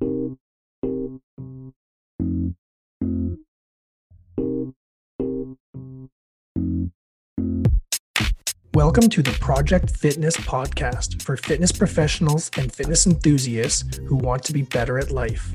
Welcome 0.00 0.30
to 9.10 9.22
the 9.22 9.36
Project 9.40 9.90
Fitness 9.90 10.38
podcast 10.38 11.20
for 11.20 11.36
fitness 11.36 11.70
professionals 11.70 12.50
and 12.56 12.72
fitness 12.72 13.06
enthusiasts 13.06 13.98
who 14.06 14.16
want 14.16 14.42
to 14.44 14.54
be 14.54 14.62
better 14.62 14.98
at 14.98 15.10
life. 15.10 15.52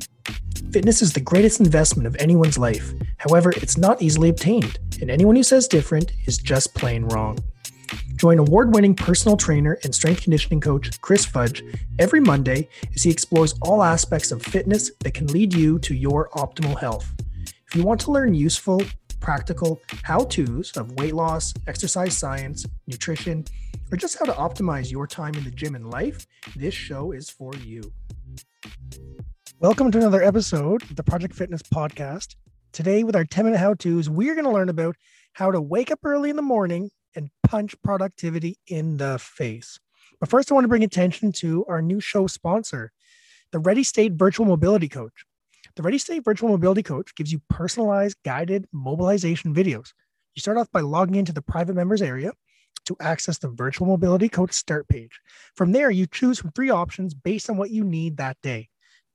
Fitness 0.72 1.02
is 1.02 1.14
the 1.14 1.22
greatest 1.22 1.60
investment 1.60 2.06
of 2.06 2.16
anyone's 2.18 2.60
life. 2.60 2.94
However, 3.18 3.52
it's 3.58 3.80
not 3.80 4.00
easily 4.00 4.30
obtained, 4.30 4.78
and 5.02 5.10
anyone 5.10 5.36
who 5.36 5.44
says 5.44 5.68
different 5.68 6.12
is 6.28 6.38
just 6.38 6.76
plain 6.76 7.06
wrong. 7.06 7.40
Join 8.26 8.40
award 8.40 8.74
winning 8.74 8.96
personal 8.96 9.38
trainer 9.38 9.78
and 9.84 9.94
strength 9.94 10.24
conditioning 10.24 10.60
coach 10.60 11.00
Chris 11.00 11.28
Fudge 11.28 11.64
every 12.00 12.20
Monday 12.20 12.68
as 12.96 13.04
he 13.04 13.12
explores 13.12 13.54
all 13.62 13.84
aspects 13.84 14.32
of 14.32 14.42
fitness 14.42 14.90
that 15.02 15.14
can 15.14 15.28
lead 15.28 15.54
you 15.54 15.78
to 15.78 15.94
your 15.94 16.30
optimal 16.30 16.76
health. 16.80 17.14
If 17.68 17.76
you 17.76 17.84
want 17.84 18.02
to 18.02 18.12
learn 18.12 18.34
useful, 18.34 18.82
practical 19.20 19.80
how 20.02 20.24
to's 20.24 20.76
of 20.76 20.92
weight 20.94 21.14
loss, 21.14 21.54
exercise 21.68 22.18
science, 22.18 22.66
nutrition, 22.88 23.46
or 23.92 23.98
just 23.98 24.18
how 24.18 24.26
to 24.26 24.34
optimize 24.34 24.92
your 24.92 25.06
time 25.06 25.36
in 25.36 25.44
the 25.44 25.52
gym 25.52 25.76
and 25.76 25.92
life, 25.92 26.26
this 26.56 26.74
show 26.74 27.12
is 27.12 27.30
for 27.30 27.54
you. 27.58 27.94
Welcome 29.60 29.92
to 29.92 30.00
another 30.00 30.24
episode 30.24 30.82
of 30.82 30.96
the 30.96 31.04
Project 31.04 31.36
Fitness 31.36 31.62
Podcast. 31.62 32.38
Today, 32.72 33.04
with 33.04 33.16
our 33.16 33.24
10 33.24 33.46
minute 33.46 33.60
how 33.60 33.76
to's, 33.76 34.10
we're 34.10 34.34
going 34.34 34.46
to 34.46 34.52
learn 34.52 34.70
about 34.70 34.96
how 35.34 35.52
to 35.52 35.62
wake 35.62 35.92
up 35.92 36.00
early 36.04 36.32
in 36.32 36.36
the 36.38 36.42
morning 36.42 36.90
and 37.16 37.30
punch 37.44 37.76
productivity 37.82 38.58
in 38.68 38.98
the 38.98 39.18
face. 39.20 39.80
But 40.20 40.30
first, 40.30 40.52
I 40.52 40.56
want 40.56 40.66
to 40.66 40.70
bring 40.70 40.84
attention 40.84 41.32
to 41.34 41.66
our 41.68 41.82
new 41.82 42.00
show 42.00 42.28
sponsor, 42.28 42.92
the 43.52 43.60
Ready 43.60 43.84
State 43.84 44.14
Virtual 44.14 44.46
Mobility 44.46 44.88
Coach. 44.88 45.26
The 45.76 45.84
Ready 45.84 45.98
State 45.98 46.24
Virtual 46.24 46.50
Mobility 46.50 46.84
Coach 46.84 47.14
gives 47.16 47.32
you 47.32 47.42
personalized 47.50 48.18
guided 48.24 48.66
mobilization 48.72 49.54
videos. 49.54 49.94
You 50.36 50.42
start 50.42 50.58
off 50.58 50.72
by 50.72 50.82
logging 50.82 51.16
into 51.16 51.34
the 51.34 51.42
private 51.42 51.76
members 51.76 52.02
area 52.02 52.32
to 52.86 52.96
access 53.00 53.38
the 53.38 53.50
Virtual 53.50 53.88
Mobility 53.88 54.30
Coach 54.30 54.54
start 54.54 54.88
page. 54.88 55.20
From 55.56 55.72
there, 55.72 55.92
you 55.92 56.08
choose 56.08 56.40
from 56.40 56.52
three 56.52 56.70
options 56.70 57.14
based 57.14 57.50
on 57.50 57.58
what 57.58 57.72
you 57.72 57.84
need 57.84 58.18
that 58.18 58.38
day. 58.42 58.70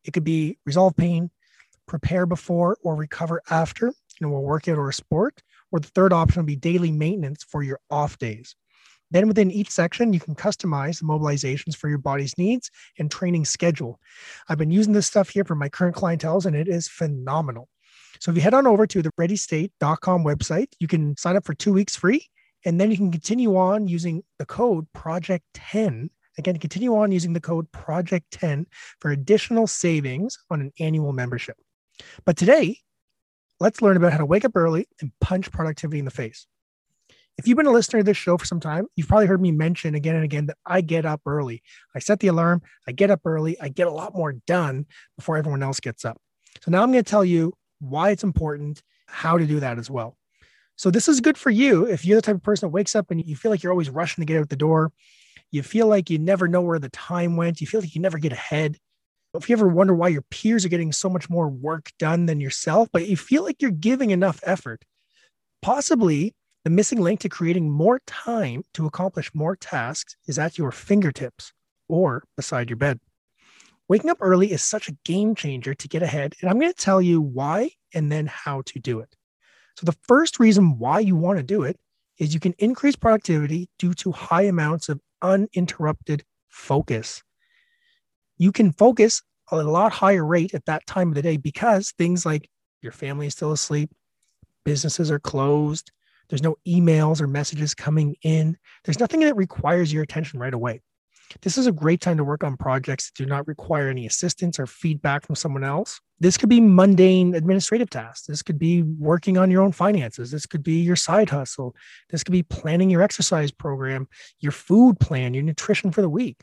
It 0.05 0.13
could 0.13 0.25
be 0.25 0.59
resolve 0.67 0.97
pain, 0.97 1.31
prepare 1.87 2.27
before 2.27 2.77
or 2.83 2.95
recover 2.95 3.43
after, 3.51 3.87
you 3.87 4.27
know, 4.27 4.35
a 4.35 4.41
workout 4.41 4.79
or 4.79 4.89
a 4.89 4.95
sport, 4.95 5.43
or 5.73 5.81
the 5.81 5.89
third 5.89 6.13
option 6.13 6.41
would 6.41 6.47
be 6.47 6.57
daily 6.57 6.93
maintenance 6.93 7.45
for 7.45 7.63
your 7.63 7.81
off 7.91 8.19
days. 8.19 8.55
Then 9.11 9.27
within 9.27 9.51
each 9.51 9.71
section, 9.71 10.13
you 10.13 10.21
can 10.21 10.35
customize 10.35 11.01
the 11.01 11.07
mobilizations 11.07 11.77
for 11.77 11.89
your 11.89 11.99
body's 11.99 12.39
needs 12.39 12.71
and 12.99 13.11
training 13.11 13.45
schedule. 13.45 13.99
I've 14.49 14.59
been 14.59 14.71
using 14.71 14.93
this 14.93 15.07
stuff 15.07 15.31
here 15.31 15.45
for 15.45 15.57
my 15.57 15.69
current 15.69 15.97
clientels 15.97 16.47
and 16.47 16.55
it 16.55 16.69
is 16.69 16.89
phenomenal. 16.89 17.69
So 18.21 18.31
if 18.31 18.37
you 18.37 18.43
head 18.43 18.55
on 18.55 18.67
over 18.67 18.87
to 18.87 19.03
the 19.03 19.11
readystate.com 19.19 20.25
website, 20.25 20.69
you 20.79 20.87
can 20.87 21.17
sign 21.17 21.37
up 21.37 21.45
for 21.45 21.55
two 21.55 21.73
weeks 21.73 21.97
free. 21.97 22.27
And 22.65 22.79
then 22.81 22.91
you 22.91 22.97
can 22.97 23.11
continue 23.11 23.57
on 23.57 23.89
using 23.89 24.23
the 24.39 24.45
code 24.45 24.87
Project 24.93 25.45
10. 25.55 26.11
Again, 26.39 26.59
continue 26.59 26.95
on 26.95 27.11
using 27.11 27.33
the 27.33 27.41
code 27.41 27.71
Project 27.73 28.31
10 28.33 28.67
for 29.01 29.11
additional 29.11 29.67
savings 29.67 30.39
on 30.51 30.61
an 30.61 30.73
annual 30.79 31.13
membership. 31.13 31.57
But 32.25 32.37
today, 32.37 32.79
let's 33.61 33.83
learn 33.83 33.97
about 33.97 34.13
how 34.13 34.19
to 34.19 34.27
wake 34.27 34.45
up 34.45 34.57
early 34.57 34.89
and 35.01 35.13
punch 35.21 35.51
productivity 35.51 35.99
in 35.99 36.05
the 36.05 36.11
face 36.11 36.47
if 37.41 37.49
you've 37.49 37.57
been 37.57 37.65
a 37.65 37.73
listener 37.73 38.01
to 38.01 38.05
this 38.05 38.19
show 38.19 38.37
for 38.37 38.45
some 38.45 38.61
time, 38.61 38.87
you've 38.97 39.09
probably 39.09 39.25
heard 39.25 39.41
me 39.41 39.51
mention 39.51 39.95
again 39.95 40.15
and 40.15 40.25
again 40.25 40.45
that 40.47 40.59
I 40.67 40.83
get 40.83 41.07
up 41.07 41.23
early. 41.25 41.63
I 41.95 41.99
set 41.99 42.21
the 42.21 42.27
alarm, 42.27 42.61
I 42.87 42.93
get 42.93 43.11
up 43.11 43.21
early, 43.25 43.59
I 43.59 43.71
get 43.71 43.87
a 43.87 43.91
lot 43.91 44.15
more 44.15 44.35
done 44.47 44.85
before 45.17 45.39
everyone 45.39 45.63
else 45.63 45.81
gets 45.81 46.05
up. 46.05 46.21
So 46.61 46.71
now 46.71 46.83
I'm 46.83 46.93
going 46.93 47.03
to 47.03 47.11
tell 47.11 47.25
you 47.25 47.55
why 47.79 48.11
it's 48.11 48.25
important, 48.25 48.83
how 49.07 49.39
to 49.39 49.47
do 49.47 49.59
that 49.61 49.79
as 49.79 49.91
well. 49.91 50.19
So 50.77 50.91
this 50.91 51.09
is 51.09 51.23
good 51.23 51.39
for 51.39 51.49
you 51.49 51.87
if 51.87 52.05
you're 52.05 52.17
the 52.17 52.23
type 52.23 52.37
of 52.37 52.43
person 52.43 52.69
that 52.69 52.75
wakes 52.75 52.95
up 52.95 53.11
and 53.11 53.25
you 53.27 53.37
feel 53.37 53.51
like 53.51 53.63
you're 53.63 53.73
always 53.73 53.89
rushing 53.89 54.21
to 54.21 54.27
get 54.27 54.39
out 54.39 54.51
the 54.51 54.57
door. 54.57 54.93
You 55.51 55.63
feel 55.63 55.87
like 55.87 56.11
you 56.11 56.19
never 56.19 56.47
know 56.47 56.61
where 56.61 56.79
the 56.79 56.91
time 56.91 57.37
went. 57.37 57.63
You 57.63 57.67
feel 57.67 57.81
like 57.81 57.95
you 57.95 58.03
never 58.03 58.19
get 58.19 58.33
ahead. 58.33 58.77
If 59.35 59.49
you 59.49 59.55
ever 59.55 59.69
wonder 59.69 59.95
why 59.95 60.09
your 60.09 60.23
peers 60.23 60.65
are 60.65 60.71
getting 60.71 60.93
so 60.93 61.09
much 61.09 61.31
more 61.31 61.49
work 61.49 61.93
done 61.99 62.27
than 62.27 62.41
yourself, 62.41 62.89
but 62.93 63.09
you 63.09 63.17
feel 63.17 63.45
like 63.45 63.63
you're 63.63 63.71
giving 63.71 64.11
enough 64.11 64.41
effort, 64.45 64.85
possibly 65.63 66.35
the 66.65 66.71
missing 66.71 67.01
link 67.01 67.21
to 67.21 67.29
creating 67.29 67.71
more 67.71 68.01
time 68.07 68.65
to 68.75 68.87
accomplish 68.87 69.35
more 69.35 69.55
tasks 69.55 70.17
is 70.27 70.39
at 70.39 70.59
your 70.59 70.73
fingertips 70.73 71.53
or 71.89 72.25
beside 72.37 72.69
your 72.69 72.77
bed. 72.77 72.99
Waking 73.89 74.11
up 74.11 74.19
early 74.21 74.53
is 74.53 74.63
such 74.63 74.89
a 74.89 74.97
game 75.05 75.35
changer 75.35 75.75
to 75.75 75.89
get 75.89 76.03
ahead, 76.03 76.35
and 76.41 76.51
I'm 76.51 76.59
going 76.59 76.73
to 76.73 76.79
tell 76.79 77.01
you 77.01 77.21
why 77.21 77.71
and 77.95 78.11
then 78.11 78.27
how 78.27 78.63
to 78.67 78.79
do 78.79 79.01
it. 79.01 79.17
So, 79.77 79.85
the 79.85 79.97
first 80.07 80.39
reason 80.39 80.79
why 80.79 81.01
you 81.01 81.17
want 81.17 81.39
to 81.39 81.43
do 81.43 81.63
it 81.63 81.79
is 82.19 82.35
you 82.35 82.41
can 82.41 82.55
increase 82.59 82.97
productivity 82.97 83.69
due 83.79 83.95
to 83.95 84.13
high 84.13 84.43
amounts 84.43 84.89
of 84.89 85.01
uninterrupted 85.23 86.25
focus. 86.49 87.23
You 88.41 88.53
can 88.53 88.73
focus 88.73 89.21
a 89.53 89.63
lot 89.63 89.93
higher 89.93 90.25
rate 90.25 90.55
at 90.55 90.65
that 90.65 90.87
time 90.87 91.11
of 91.11 91.15
the 91.15 91.21
day 91.21 91.37
because 91.37 91.91
things 91.99 92.25
like 92.25 92.49
your 92.81 92.91
family 92.91 93.27
is 93.27 93.35
still 93.35 93.53
asleep, 93.53 93.91
businesses 94.65 95.11
are 95.11 95.19
closed, 95.19 95.93
there's 96.31 96.43
no 96.43 96.57
emails 96.67 97.21
or 97.21 97.27
messages 97.27 97.75
coming 97.75 98.17
in. 98.23 98.57
There's 98.85 98.99
nothing 98.99 99.21
that 99.21 99.37
requires 99.37 99.93
your 99.93 100.03
attention 100.03 100.41
right 100.41 100.55
away. 100.55 100.81
This 101.43 101.59
is 101.59 101.67
a 101.67 101.73
great 101.73 102.01
time 102.01 102.17
to 102.17 102.25
work 102.25 102.43
on 102.43 102.57
projects 102.57 103.11
that 103.11 103.23
do 103.23 103.27
not 103.27 103.47
require 103.47 103.91
any 103.91 104.07
assistance 104.07 104.59
or 104.59 104.67
feedback 104.67 105.27
from 105.27 105.35
someone 105.37 105.63
else. 105.63 106.01
This 106.19 106.39
could 106.39 106.49
be 106.49 106.61
mundane 106.61 107.35
administrative 107.35 107.91
tasks. 107.91 108.27
This 108.27 108.43
could 108.43 108.59
be 108.59 108.83
working 108.83 109.37
on 109.37 109.51
your 109.51 109.63
own 109.63 109.73
finances. 109.73 110.31
This 110.31 110.47
could 110.47 110.63
be 110.63 110.81
your 110.81 110.97
side 110.97 111.29
hustle. 111.29 111.77
This 112.09 112.25
could 112.25 112.33
be 112.33 112.43
planning 112.43 112.89
your 112.89 113.03
exercise 113.03 113.51
program, 113.51 114.09
your 114.39 114.53
food 114.53 114.99
plan, 114.99 115.35
your 115.35 115.43
nutrition 115.43 115.91
for 115.91 116.01
the 116.01 116.09
week. 116.09 116.39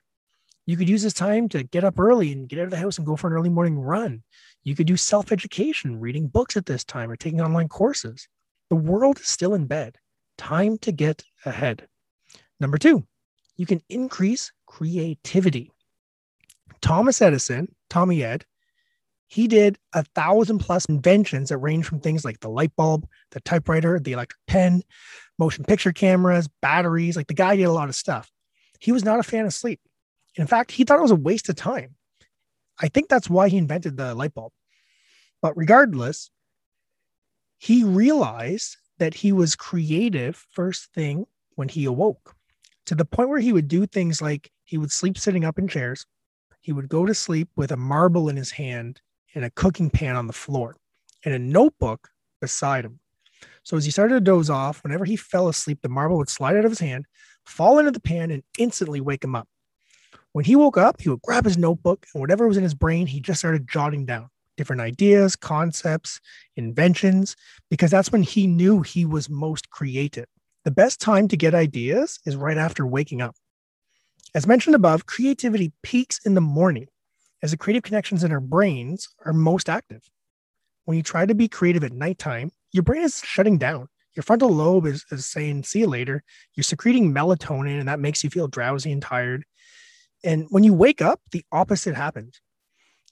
You 0.68 0.76
could 0.76 0.90
use 0.90 1.02
this 1.02 1.14
time 1.14 1.48
to 1.50 1.64
get 1.64 1.86
up 1.86 1.98
early 1.98 2.34
and 2.34 2.48
get 2.48 2.60
out 2.60 2.66
of 2.66 2.72
the 2.72 2.78
house 2.78 2.98
and 2.98 3.08
go 3.08 3.16
for 3.16 3.28
an 3.28 3.34
early 3.34 3.50
morning 3.50 3.80
run. 3.80 4.22
You 4.64 4.76
could 4.76 4.86
do 4.86 4.98
self 4.98 5.32
education, 5.32 5.98
reading 6.00 6.28
books 6.28 6.58
at 6.58 6.66
this 6.66 6.84
time, 6.84 7.10
or 7.10 7.16
taking 7.16 7.40
online 7.40 7.70
courses. 7.70 8.28
The 8.70 8.76
world 8.76 9.18
is 9.18 9.30
still 9.30 9.54
in 9.54 9.66
bed. 9.66 9.98
Time 10.38 10.78
to 10.80 10.92
get 10.92 11.24
ahead. 11.46 11.88
Number 12.60 12.78
two, 12.78 13.08
you 13.56 13.66
can 13.66 13.82
increase 13.88 14.52
creativity. 14.66 15.72
Thomas 16.82 17.22
Edison, 17.22 17.74
Tommy 17.90 18.22
Ed, 18.22 18.46
he 19.28 19.48
did 19.48 19.78
a 19.94 20.04
thousand 20.16 20.60
plus 20.60 20.84
inventions 20.86 21.48
that 21.48 21.60
range 21.60 21.86
from 21.86 22.02
things 22.02 22.26
like 22.26 22.42
the 22.42 22.50
light 22.50 22.76
bulb, 22.76 23.08
the 23.32 23.40
typewriter, 23.40 24.02
the 24.02 24.12
electric 24.12 24.40
pen, 24.48 24.84
motion 25.40 25.64
picture 25.64 25.94
cameras, 25.94 26.50
batteries. 26.62 27.16
Like 27.16 27.28
the 27.28 27.34
guy 27.34 27.56
did 27.56 27.64
a 27.64 27.72
lot 27.72 27.88
of 27.88 27.96
stuff. 27.96 28.30
He 28.82 28.92
was 28.92 29.06
not 29.06 29.20
a 29.20 29.24
fan 29.24 29.46
of 29.46 29.54
sleep. 29.54 29.80
In 30.38 30.48
fact, 30.48 30.72
he 30.72 30.84
thought 30.84 31.00
it 31.00 31.04
was 31.04 31.12
a 31.12 31.16
waste 31.16 31.50
of 31.50 31.56
time. 31.56 31.96
I 32.80 32.88
think 32.88 33.10
that's 33.10 33.30
why 33.30 33.50
he 33.50 33.58
invented 33.58 33.98
the 33.98 34.14
light 34.14 34.34
bulb. 34.34 34.54
But 35.42 35.58
regardless, 35.58 36.30
he 37.58 37.84
realized 37.84 38.78
that 39.00 39.16
he 39.16 39.32
was 39.32 39.56
creative 39.56 40.46
first 40.52 40.94
thing 40.94 41.26
when 41.56 41.70
he 41.70 41.86
awoke 41.86 42.36
to 42.86 42.96
the 42.96 43.06
point 43.06 43.30
where 43.30 43.40
he 43.40 43.52
would 43.52 43.68
do 43.68 43.86
things 43.86 44.22
like 44.22 44.52
he 44.64 44.78
would 44.78 44.92
sleep 44.92 45.18
sitting 45.18 45.44
up 45.44 45.58
in 45.58 45.68
chairs. 45.68 46.06
He 46.62 46.72
would 46.72 46.88
go 46.88 47.06
to 47.06 47.14
sleep 47.14 47.50
with 47.56 47.72
a 47.72 47.78
marble 47.78 48.30
in 48.30 48.38
his 48.38 48.52
hand 48.52 49.02
and 49.34 49.44
a 49.44 49.50
cooking 49.52 49.90
pan 49.90 50.16
on 50.16 50.28
the 50.28 50.34
floor 50.34 50.76
and 51.26 51.34
a 51.34 51.40
notebook 51.40 52.10
beside 52.42 52.86
him. 52.86 53.00
So 53.64 53.76
as 53.76 53.86
he 53.86 53.92
started 53.92 54.14
to 54.16 54.22
doze 54.22 54.50
off, 54.50 54.84
whenever 54.84 55.06
he 55.06 55.16
fell 55.16 55.48
asleep, 55.48 55.80
the 55.82 55.90
marble 55.90 56.18
would 56.18 56.30
slide 56.30 56.56
out 56.56 56.66
of 56.66 56.72
his 56.72 56.80
hand, 56.80 57.06
fall 57.46 57.80
into 57.80 57.92
the 57.92 58.00
pan, 58.00 58.32
and 58.32 58.44
instantly 58.58 59.02
wake 59.02 59.24
him 59.24 59.36
up. 59.36 59.48
When 60.38 60.46
he 60.46 60.56
woke 60.56 60.78
up, 60.78 61.02
he 61.02 61.10
would 61.10 61.24
grab 61.24 61.46
his 61.46 61.58
notebook 61.58 62.06
and 62.14 62.22
whatever 62.22 62.48
was 62.48 62.58
in 62.58 62.64
his 62.64 62.76
brain, 62.76 63.08
he 63.08 63.20
just 63.20 63.40
started 63.40 63.68
jotting 63.68 64.06
down 64.06 64.30
different 64.56 64.84
ideas, 64.84 65.36
concepts, 65.36 66.22
inventions, 66.56 67.36
because 67.72 67.90
that's 67.90 68.12
when 68.12 68.22
he 68.22 68.46
knew 68.46 68.84
he 68.84 69.04
was 69.04 69.32
most 69.32 69.72
creative. 69.72 70.28
The 70.64 70.70
best 70.70 71.02
time 71.02 71.28
to 71.30 71.38
get 71.38 71.56
ideas 71.56 72.20
is 72.24 72.36
right 72.36 72.56
after 72.56 72.86
waking 72.86 73.20
up. 73.20 73.36
As 74.36 74.46
mentioned 74.46 74.76
above, 74.76 75.08
creativity 75.08 75.72
peaks 75.82 76.20
in 76.24 76.36
the 76.36 76.40
morning 76.40 76.86
as 77.42 77.50
the 77.50 77.58
creative 77.58 77.82
connections 77.82 78.24
in 78.24 78.32
our 78.32 78.40
brains 78.40 79.10
are 79.26 79.34
most 79.34 79.70
active. 79.70 80.04
When 80.86 80.98
you 80.98 81.02
try 81.02 81.26
to 81.26 81.34
be 81.34 81.48
creative 81.48 81.84
at 81.84 81.94
nighttime, 81.94 82.52
your 82.72 82.84
brain 82.84 83.02
is 83.02 83.24
shutting 83.26 83.58
down. 83.58 83.88
Your 84.16 84.22
frontal 84.22 84.50
lobe 84.50 84.86
is, 84.86 85.04
is 85.10 85.26
saying, 85.26 85.64
see 85.64 85.80
you 85.80 85.88
later. 85.88 86.24
You're 86.54 86.64
secreting 86.64 87.12
melatonin, 87.12 87.80
and 87.80 87.88
that 87.88 88.00
makes 88.00 88.24
you 88.24 88.30
feel 88.30 88.48
drowsy 88.48 88.92
and 88.92 89.02
tired. 89.02 89.44
And 90.28 90.46
when 90.50 90.66
you 90.66 90.74
wake 90.74 91.02
up, 91.02 91.22
the 91.32 91.46
opposite 91.54 91.96
happens. 91.96 92.42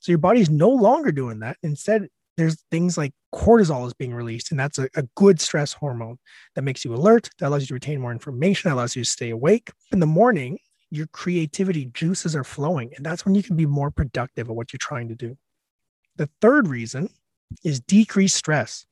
So 0.02 0.12
your 0.12 0.20
body's 0.20 0.50
no 0.50 0.70
longer 0.70 1.14
doing 1.14 1.40
that. 1.40 1.56
Instead, 1.64 2.10
there's 2.36 2.62
things 2.70 2.98
like 2.98 3.14
cortisol 3.34 3.88
is 3.88 3.94
being 3.94 4.14
released, 4.14 4.52
and 4.52 4.60
that's 4.60 4.78
a, 4.78 4.90
a, 4.98 5.04
good 5.16 5.40
stress 5.40 5.72
hormone 5.72 6.18
that 6.56 6.64
makes 6.64 6.84
you 6.84 6.94
alert, 6.94 7.30
that 7.40 7.48
allows 7.48 7.62
you 7.62 7.68
to 7.68 7.74
retain 7.74 8.02
more 8.02 8.12
information, 8.12 8.70
that 8.70 8.76
allows 8.76 8.98
you 8.98 9.04
to 9.06 9.10
stay 9.10 9.30
awake. 9.30 9.72
In 9.94 10.02
the 10.02 10.06
morning, 10.06 10.60
your 10.92 11.08
creativity 11.08 11.86
juices 11.86 12.36
are 12.36 12.44
flowing, 12.44 12.92
and 12.98 13.06
that's 13.06 13.24
when 13.24 13.34
you 13.34 13.42
can 13.42 13.56
be 13.56 13.66
more 13.66 13.92
productive 13.92 14.50
at 14.50 14.56
what 14.56 14.74
you're 14.74 14.78
trying 14.78 15.08
to 15.08 15.16
do. 15.16 15.38
The 16.18 16.30
third 16.42 16.68
reason 16.68 17.08
is 17.64 17.80
decreased 17.80 18.36
stress. 18.36 18.86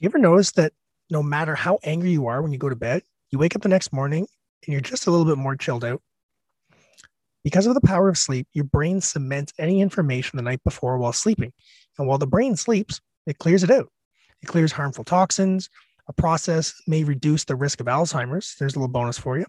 You 0.00 0.10
ever 0.10 0.18
notice 0.18 0.52
that 0.52 0.74
no 1.08 1.22
matter 1.22 1.54
how 1.54 1.78
angry 1.82 2.10
you 2.10 2.26
are 2.26 2.42
when 2.42 2.52
you 2.52 2.58
go 2.58 2.68
to 2.68 2.76
bed, 2.76 3.04
you 3.30 3.38
wake 3.38 3.56
up 3.56 3.62
the 3.62 3.70
next 3.70 3.90
morning 3.90 4.26
and 4.66 4.72
you're 4.72 4.82
just 4.82 5.06
a 5.06 5.10
little 5.10 5.24
bit 5.24 5.38
more 5.38 5.56
chilled 5.56 5.84
out? 5.84 6.02
Because 7.44 7.66
of 7.66 7.74
the 7.74 7.80
power 7.80 8.08
of 8.08 8.18
sleep, 8.18 8.48
your 8.52 8.64
brain 8.64 9.00
cements 9.00 9.52
any 9.58 9.80
information 9.80 10.36
the 10.36 10.42
night 10.42 10.64
before 10.64 10.98
while 10.98 11.12
sleeping. 11.12 11.52
And 11.98 12.08
while 12.08 12.18
the 12.18 12.26
brain 12.26 12.56
sleeps, 12.56 13.00
it 13.26 13.38
clears 13.38 13.62
it 13.62 13.70
out. 13.70 13.90
It 14.42 14.46
clears 14.46 14.72
harmful 14.72 15.04
toxins. 15.04 15.68
A 16.08 16.12
process 16.12 16.74
may 16.86 17.04
reduce 17.04 17.44
the 17.44 17.54
risk 17.54 17.80
of 17.80 17.86
Alzheimer's. 17.86 18.56
There's 18.58 18.74
a 18.74 18.78
little 18.78 18.92
bonus 18.92 19.18
for 19.18 19.38
you. 19.38 19.46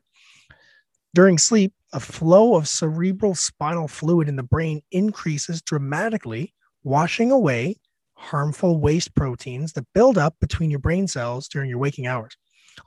During 1.13 1.37
sleep, 1.37 1.73
a 1.93 1.99
flow 2.01 2.55
of 2.55 2.67
cerebral 2.67 3.35
spinal 3.35 3.87
fluid 3.87 4.27
in 4.27 4.35
the 4.35 4.43
brain 4.43 4.81
increases 4.91 5.61
dramatically, 5.61 6.53
washing 6.83 7.31
away 7.31 7.77
harmful 8.15 8.79
waste 8.79 9.15
proteins 9.15 9.73
that 9.73 9.85
build 9.93 10.17
up 10.17 10.35
between 10.39 10.69
your 10.69 10.79
brain 10.79 11.07
cells 11.07 11.47
during 11.47 11.69
your 11.69 11.79
waking 11.79 12.07
hours, 12.07 12.35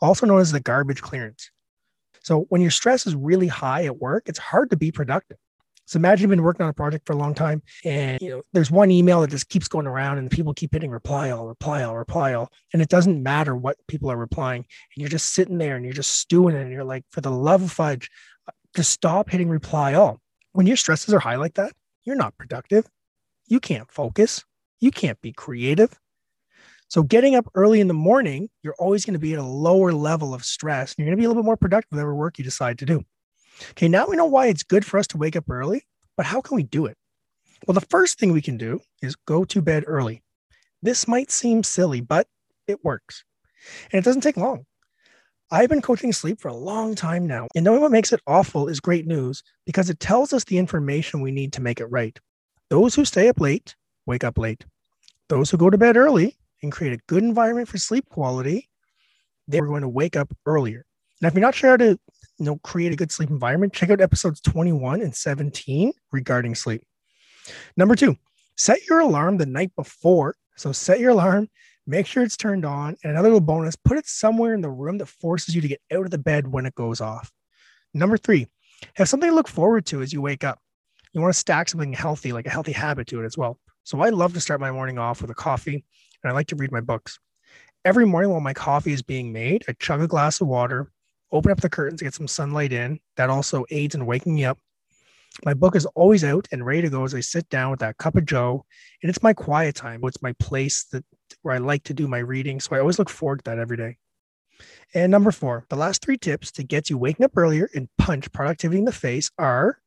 also 0.00 0.26
known 0.26 0.40
as 0.40 0.52
the 0.52 0.60
garbage 0.60 1.00
clearance. 1.00 1.50
So, 2.28 2.44
when 2.50 2.60
your 2.60 2.70
stress 2.70 3.06
is 3.06 3.14
really 3.14 3.46
high 3.46 3.86
at 3.86 3.96
work, 3.96 4.24
it's 4.26 4.38
hard 4.38 4.68
to 4.68 4.76
be 4.76 4.92
productive. 4.92 5.38
So 5.86 5.96
imagine 5.96 6.24
you've 6.24 6.36
been 6.36 6.42
working 6.42 6.64
on 6.64 6.68
a 6.68 6.74
project 6.74 7.06
for 7.06 7.14
a 7.14 7.16
long 7.16 7.32
time 7.32 7.62
and 7.82 8.20
you 8.20 8.28
know 8.28 8.42
there's 8.52 8.70
one 8.70 8.90
email 8.90 9.22
that 9.22 9.30
just 9.30 9.48
keeps 9.48 9.66
going 9.66 9.86
around 9.86 10.18
and 10.18 10.30
people 10.30 10.52
keep 10.52 10.74
hitting 10.74 10.90
reply 10.90 11.30
all, 11.30 11.46
reply 11.46 11.82
all, 11.84 11.96
reply 11.96 12.34
all. 12.34 12.52
And 12.74 12.82
it 12.82 12.90
doesn't 12.90 13.22
matter 13.22 13.56
what 13.56 13.78
people 13.86 14.12
are 14.12 14.16
replying. 14.18 14.58
And 14.58 15.00
you're 15.00 15.08
just 15.08 15.32
sitting 15.32 15.56
there 15.56 15.76
and 15.76 15.86
you're 15.86 15.94
just 15.94 16.12
stewing 16.12 16.54
it 16.54 16.60
and 16.60 16.70
you're 16.70 16.84
like, 16.84 17.04
for 17.10 17.22
the 17.22 17.30
love 17.30 17.62
of 17.62 17.72
fudge, 17.72 18.10
just 18.76 18.92
stop 18.92 19.30
hitting 19.30 19.48
reply 19.48 19.94
all. 19.94 20.20
When 20.52 20.66
your 20.66 20.76
stresses 20.76 21.14
are 21.14 21.20
high 21.20 21.36
like 21.36 21.54
that, 21.54 21.72
you're 22.04 22.14
not 22.14 22.36
productive. 22.36 22.86
You 23.46 23.58
can't 23.58 23.90
focus. 23.90 24.44
You 24.80 24.90
can't 24.90 25.18
be 25.22 25.32
creative. 25.32 25.98
So 26.88 27.02
getting 27.02 27.34
up 27.34 27.46
early 27.54 27.80
in 27.80 27.88
the 27.88 27.94
morning, 27.94 28.48
you're 28.62 28.74
always 28.78 29.04
going 29.04 29.12
to 29.12 29.18
be 29.18 29.34
at 29.34 29.38
a 29.38 29.42
lower 29.42 29.92
level 29.92 30.32
of 30.32 30.44
stress. 30.44 30.94
You're 30.96 31.06
going 31.06 31.16
to 31.16 31.20
be 31.20 31.24
a 31.24 31.28
little 31.28 31.42
bit 31.42 31.46
more 31.46 31.56
productive 31.56 31.88
with 31.90 31.98
whatever 31.98 32.14
work 32.14 32.38
you 32.38 32.44
decide 32.44 32.78
to 32.78 32.86
do. 32.86 33.04
Okay, 33.72 33.88
now 33.88 34.06
we 34.06 34.16
know 34.16 34.24
why 34.24 34.46
it's 34.46 34.62
good 34.62 34.86
for 34.86 34.98
us 34.98 35.06
to 35.08 35.18
wake 35.18 35.36
up 35.36 35.50
early, 35.50 35.84
but 36.16 36.24
how 36.24 36.40
can 36.40 36.56
we 36.56 36.62
do 36.62 36.86
it? 36.86 36.96
Well, 37.66 37.74
the 37.74 37.86
first 37.90 38.18
thing 38.18 38.32
we 38.32 38.40
can 38.40 38.56
do 38.56 38.80
is 39.02 39.16
go 39.16 39.44
to 39.44 39.60
bed 39.60 39.84
early. 39.86 40.22
This 40.80 41.06
might 41.06 41.30
seem 41.30 41.62
silly, 41.62 42.00
but 42.00 42.26
it 42.66 42.84
works. 42.84 43.24
And 43.92 43.98
it 43.98 44.04
doesn't 44.04 44.22
take 44.22 44.36
long. 44.36 44.64
I've 45.50 45.68
been 45.68 45.82
coaching 45.82 46.12
sleep 46.12 46.40
for 46.40 46.48
a 46.48 46.54
long 46.54 46.94
time 46.94 47.26
now, 47.26 47.48
and 47.54 47.64
knowing 47.64 47.80
what 47.80 47.90
makes 47.90 48.12
it 48.12 48.20
awful 48.26 48.68
is 48.68 48.80
great 48.80 49.06
news 49.06 49.42
because 49.66 49.90
it 49.90 49.98
tells 49.98 50.32
us 50.32 50.44
the 50.44 50.58
information 50.58 51.20
we 51.20 51.32
need 51.32 51.52
to 51.54 51.62
make 51.62 51.80
it 51.80 51.86
right. 51.86 52.18
Those 52.70 52.94
who 52.94 53.04
stay 53.04 53.28
up 53.28 53.40
late 53.40 53.74
wake 54.06 54.24
up 54.24 54.38
late. 54.38 54.64
Those 55.28 55.50
who 55.50 55.58
go 55.58 55.68
to 55.68 55.78
bed 55.78 55.96
early 55.96 56.36
and 56.62 56.72
create 56.72 56.92
a 56.92 57.02
good 57.06 57.22
environment 57.22 57.68
for 57.68 57.78
sleep 57.78 58.08
quality, 58.08 58.68
they 59.46 59.60
were 59.60 59.68
going 59.68 59.82
to 59.82 59.88
wake 59.88 60.16
up 60.16 60.34
earlier. 60.46 60.84
Now, 61.20 61.28
if 61.28 61.34
you're 61.34 61.40
not 61.40 61.54
sure 61.54 61.70
how 61.70 61.76
to 61.78 61.98
you 62.38 62.44
know, 62.44 62.56
create 62.58 62.92
a 62.92 62.96
good 62.96 63.10
sleep 63.10 63.30
environment, 63.30 63.72
check 63.72 63.90
out 63.90 64.00
episodes 64.00 64.40
21 64.40 65.00
and 65.02 65.14
17 65.14 65.92
regarding 66.12 66.54
sleep. 66.54 66.82
Number 67.76 67.96
two, 67.96 68.16
set 68.56 68.78
your 68.88 69.00
alarm 69.00 69.38
the 69.38 69.46
night 69.46 69.72
before. 69.74 70.36
So 70.56 70.72
set 70.72 71.00
your 71.00 71.10
alarm, 71.10 71.48
make 71.86 72.06
sure 72.06 72.22
it's 72.22 72.36
turned 72.36 72.64
on. 72.64 72.96
And 73.02 73.12
another 73.12 73.28
little 73.28 73.40
bonus, 73.40 73.76
put 73.76 73.98
it 73.98 74.06
somewhere 74.06 74.54
in 74.54 74.60
the 74.60 74.70
room 74.70 74.98
that 74.98 75.06
forces 75.06 75.54
you 75.54 75.60
to 75.60 75.68
get 75.68 75.80
out 75.92 76.04
of 76.04 76.10
the 76.10 76.18
bed 76.18 76.46
when 76.46 76.66
it 76.66 76.74
goes 76.74 77.00
off. 77.00 77.30
Number 77.94 78.16
three, 78.16 78.46
have 78.94 79.08
something 79.08 79.30
to 79.30 79.34
look 79.34 79.48
forward 79.48 79.86
to 79.86 80.02
as 80.02 80.12
you 80.12 80.20
wake 80.20 80.44
up. 80.44 80.60
You 81.12 81.20
want 81.20 81.32
to 81.32 81.38
stack 81.38 81.68
something 81.68 81.92
healthy, 81.92 82.32
like 82.32 82.46
a 82.46 82.50
healthy 82.50 82.72
habit 82.72 83.08
to 83.08 83.22
it 83.22 83.24
as 83.24 83.36
well. 83.36 83.58
So 83.82 84.00
I 84.00 84.10
love 84.10 84.34
to 84.34 84.40
start 84.40 84.60
my 84.60 84.70
morning 84.70 84.98
off 84.98 85.22
with 85.22 85.30
a 85.30 85.34
coffee 85.34 85.84
and 86.22 86.30
I 86.30 86.34
like 86.34 86.48
to 86.48 86.56
read 86.56 86.72
my 86.72 86.80
books. 86.80 87.18
Every 87.84 88.06
morning 88.06 88.30
while 88.30 88.40
my 88.40 88.54
coffee 88.54 88.92
is 88.92 89.02
being 89.02 89.32
made, 89.32 89.64
I 89.68 89.72
chug 89.78 90.00
a 90.00 90.08
glass 90.08 90.40
of 90.40 90.48
water, 90.48 90.90
open 91.32 91.50
up 91.50 91.60
the 91.60 91.68
curtains, 91.68 92.02
get 92.02 92.14
some 92.14 92.28
sunlight 92.28 92.72
in. 92.72 93.00
That 93.16 93.30
also 93.30 93.64
aids 93.70 93.94
in 93.94 94.06
waking 94.06 94.34
me 94.34 94.44
up. 94.44 94.58
My 95.44 95.54
book 95.54 95.76
is 95.76 95.86
always 95.94 96.24
out 96.24 96.48
and 96.50 96.66
ready 96.66 96.82
to 96.82 96.90
go 96.90 97.04
as 97.04 97.14
I 97.14 97.20
sit 97.20 97.48
down 97.48 97.70
with 97.70 97.80
that 97.80 97.98
cup 97.98 98.16
of 98.16 98.24
Joe. 98.26 98.64
And 99.02 99.10
it's 99.10 99.22
my 99.22 99.32
quiet 99.32 99.76
time. 99.76 100.00
It's 100.02 100.22
my 100.22 100.32
place 100.40 100.84
that 100.92 101.04
where 101.42 101.54
I 101.54 101.58
like 101.58 101.84
to 101.84 101.94
do 101.94 102.08
my 102.08 102.18
reading. 102.18 102.60
So 102.60 102.74
I 102.74 102.80
always 102.80 102.98
look 102.98 103.10
forward 103.10 103.44
to 103.44 103.50
that 103.50 103.58
every 103.58 103.76
day. 103.76 103.98
And 104.94 105.12
number 105.12 105.30
four, 105.30 105.64
the 105.68 105.76
last 105.76 106.02
three 106.02 106.16
tips 106.16 106.50
to 106.52 106.64
get 106.64 106.90
you 106.90 106.98
waking 106.98 107.24
up 107.24 107.36
earlier 107.36 107.68
and 107.74 107.88
punch 107.98 108.32
productivity 108.32 108.78
in 108.78 108.84
the 108.84 108.92
face 108.92 109.30
are 109.38 109.78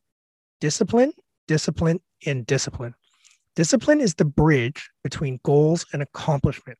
discipline, 0.61 1.13
discipline, 1.47 1.99
and 2.25 2.45
discipline. 2.45 2.93
Discipline 3.61 4.01
is 4.01 4.15
the 4.15 4.25
bridge 4.25 4.89
between 5.03 5.39
goals 5.43 5.85
and 5.93 6.01
accomplishment. 6.01 6.79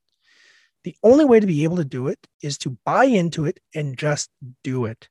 The 0.83 0.95
only 1.03 1.25
way 1.25 1.39
to 1.39 1.45
be 1.45 1.63
able 1.63 1.77
to 1.77 1.85
do 1.85 2.07
it 2.07 2.17
is 2.41 2.57
to 2.57 2.75
buy 2.83 3.03
into 3.05 3.45
it 3.45 3.59
and 3.75 3.95
just 3.95 4.31
do 4.63 4.85
it. 4.85 5.07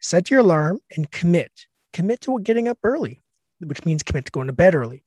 Set 0.00 0.30
your 0.30 0.40
alarm 0.40 0.80
and 0.96 1.10
commit. 1.10 1.52
Commit 1.92 2.22
to 2.22 2.40
getting 2.40 2.66
up 2.66 2.78
early, 2.82 3.22
which 3.58 3.84
means 3.84 4.02
commit 4.02 4.24
to 4.24 4.32
going 4.32 4.46
to 4.46 4.54
bed 4.54 4.74
early. 4.74 5.04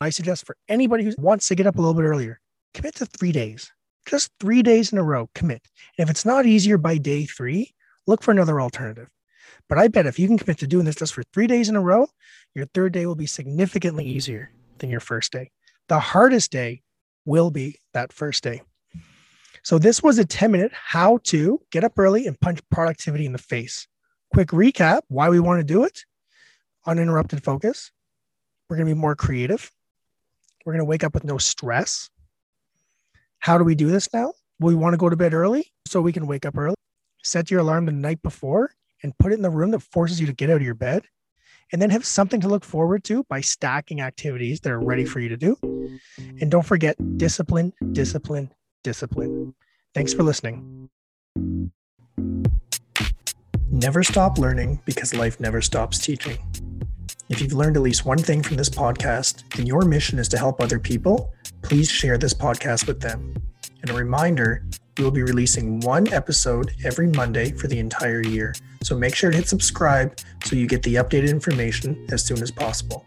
I 0.00 0.08
suggest 0.08 0.46
for 0.46 0.56
anybody 0.70 1.04
who 1.04 1.12
wants 1.18 1.48
to 1.48 1.54
get 1.54 1.66
up 1.66 1.76
a 1.76 1.82
little 1.82 1.92
bit 1.92 2.06
earlier, 2.06 2.40
commit 2.72 2.94
to 2.94 3.04
three 3.04 3.32
days, 3.32 3.70
just 4.06 4.32
three 4.40 4.62
days 4.62 4.90
in 4.90 4.96
a 4.96 5.02
row, 5.02 5.28
commit. 5.34 5.60
And 5.98 6.04
if 6.04 6.10
it's 6.10 6.24
not 6.24 6.46
easier 6.46 6.78
by 6.78 6.96
day 6.96 7.26
three, 7.26 7.74
look 8.06 8.22
for 8.22 8.30
another 8.30 8.58
alternative. 8.58 9.10
But 9.68 9.76
I 9.76 9.88
bet 9.88 10.06
if 10.06 10.18
you 10.18 10.28
can 10.28 10.38
commit 10.38 10.56
to 10.60 10.66
doing 10.66 10.86
this 10.86 10.96
just 10.96 11.12
for 11.12 11.24
three 11.24 11.46
days 11.46 11.68
in 11.68 11.76
a 11.76 11.82
row, 11.82 12.08
your 12.54 12.64
third 12.72 12.94
day 12.94 13.04
will 13.04 13.16
be 13.16 13.26
significantly 13.26 14.06
easier 14.06 14.50
than 14.80 14.90
your 14.90 15.00
first 15.00 15.32
day. 15.32 15.50
The 15.88 16.00
hardest 16.00 16.50
day 16.50 16.82
will 17.24 17.50
be 17.50 17.78
that 17.94 18.12
first 18.12 18.42
day. 18.42 18.62
So 19.62 19.78
this 19.78 20.02
was 20.02 20.18
a 20.18 20.24
10 20.24 20.50
minute 20.50 20.72
how 20.72 21.18
to 21.24 21.60
get 21.70 21.84
up 21.84 21.98
early 21.98 22.26
and 22.26 22.40
punch 22.40 22.60
productivity 22.70 23.26
in 23.26 23.32
the 23.32 23.38
face. 23.38 23.86
Quick 24.32 24.48
recap 24.48 25.02
why 25.08 25.28
we 25.28 25.40
want 25.40 25.60
to 25.60 25.64
do 25.64 25.84
it 25.84 26.04
uninterrupted 26.86 27.44
focus. 27.44 27.92
We're 28.68 28.76
going 28.76 28.88
to 28.88 28.94
be 28.94 29.00
more 29.00 29.14
creative. 29.14 29.70
We're 30.64 30.72
going 30.72 30.80
to 30.80 30.86
wake 30.86 31.04
up 31.04 31.12
with 31.12 31.24
no 31.24 31.36
stress. 31.36 32.08
How 33.38 33.58
do 33.58 33.64
we 33.64 33.74
do 33.74 33.88
this 33.88 34.08
now? 34.14 34.32
we 34.60 34.74
want 34.74 34.92
to 34.92 34.98
go 34.98 35.08
to 35.08 35.16
bed 35.16 35.34
early 35.34 35.72
so 35.86 36.00
we 36.00 36.12
can 36.12 36.26
wake 36.26 36.46
up 36.46 36.56
early. 36.56 36.76
Set 37.22 37.50
your 37.50 37.60
alarm 37.60 37.86
the 37.86 37.92
night 37.92 38.22
before 38.22 38.72
and 39.02 39.16
put 39.18 39.32
it 39.32 39.36
in 39.36 39.42
the 39.42 39.50
room 39.50 39.70
that 39.70 39.80
forces 39.80 40.20
you 40.20 40.26
to 40.26 40.32
get 40.32 40.50
out 40.50 40.56
of 40.56 40.62
your 40.62 40.74
bed. 40.74 41.04
And 41.72 41.80
then 41.80 41.90
have 41.90 42.04
something 42.04 42.40
to 42.40 42.48
look 42.48 42.64
forward 42.64 43.04
to 43.04 43.24
by 43.24 43.40
stacking 43.40 44.00
activities 44.00 44.60
that 44.60 44.72
are 44.72 44.80
ready 44.80 45.04
for 45.04 45.20
you 45.20 45.28
to 45.28 45.36
do. 45.36 45.56
And 46.40 46.50
don't 46.50 46.66
forget 46.66 46.96
discipline, 47.16 47.72
discipline, 47.92 48.52
discipline. 48.82 49.54
Thanks 49.94 50.12
for 50.12 50.22
listening. 50.22 50.88
Never 53.70 54.02
stop 54.02 54.36
learning 54.36 54.80
because 54.84 55.14
life 55.14 55.38
never 55.38 55.60
stops 55.60 55.98
teaching. 55.98 56.38
If 57.28 57.40
you've 57.40 57.52
learned 57.52 57.76
at 57.76 57.82
least 57.82 58.04
one 58.04 58.18
thing 58.18 58.42
from 58.42 58.56
this 58.56 58.68
podcast 58.68 59.44
and 59.56 59.68
your 59.68 59.82
mission 59.82 60.18
is 60.18 60.28
to 60.30 60.38
help 60.38 60.60
other 60.60 60.80
people, 60.80 61.32
please 61.62 61.88
share 61.88 62.18
this 62.18 62.34
podcast 62.34 62.88
with 62.88 63.00
them. 63.00 63.36
And 63.82 63.90
a 63.90 63.94
reminder 63.94 64.64
we 65.00 65.04
will 65.04 65.10
be 65.10 65.22
releasing 65.22 65.80
one 65.80 66.12
episode 66.12 66.72
every 66.84 67.06
Monday 67.06 67.52
for 67.52 67.68
the 67.68 67.78
entire 67.78 68.20
year. 68.20 68.54
So 68.82 68.94
make 68.94 69.14
sure 69.14 69.30
to 69.30 69.36
hit 69.38 69.48
subscribe 69.48 70.18
so 70.44 70.56
you 70.56 70.66
get 70.66 70.82
the 70.82 70.96
updated 70.96 71.30
information 71.30 72.06
as 72.12 72.22
soon 72.22 72.42
as 72.42 72.50
possible. 72.50 73.06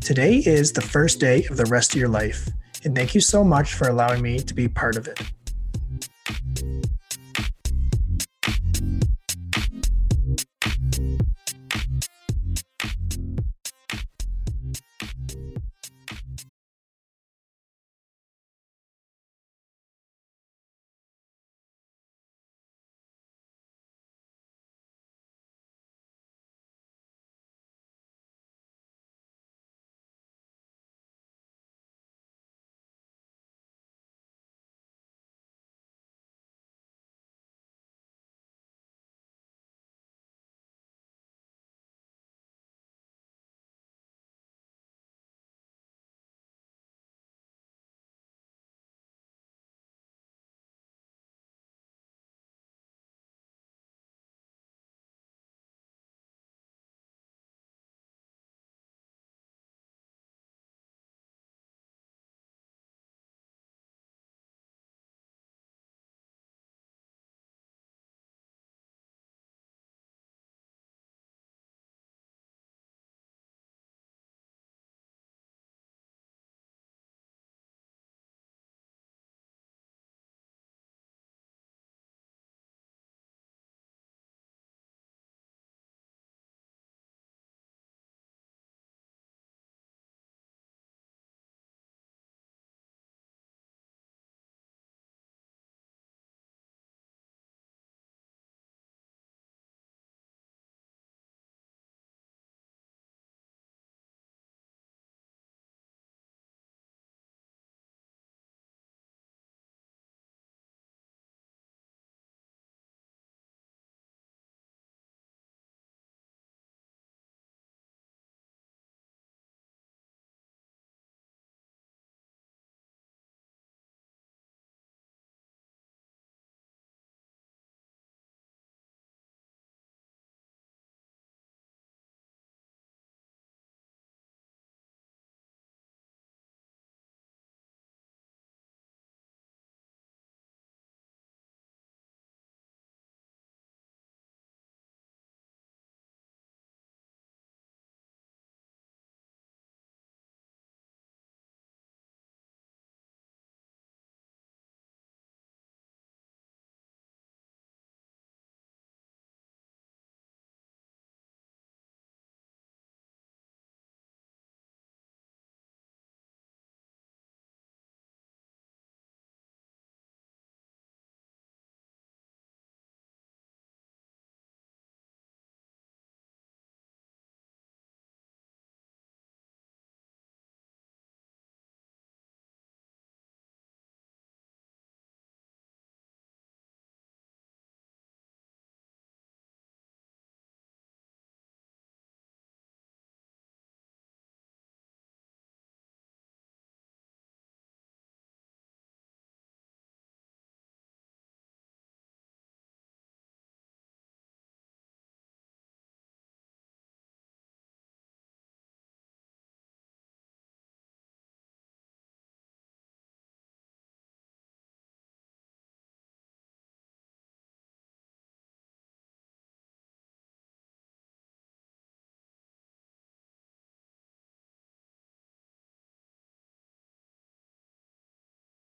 Today 0.00 0.36
is 0.36 0.72
the 0.72 0.80
first 0.80 1.18
day 1.18 1.44
of 1.50 1.56
the 1.56 1.64
rest 1.64 1.92
of 1.92 1.98
your 1.98 2.08
life 2.08 2.48
and 2.84 2.94
thank 2.94 3.16
you 3.16 3.20
so 3.20 3.42
much 3.42 3.74
for 3.74 3.88
allowing 3.88 4.22
me 4.22 4.38
to 4.38 4.54
be 4.54 4.68
part 4.68 4.94
of 4.94 5.08
it. 5.08 5.20